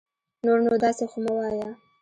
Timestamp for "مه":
1.23-1.31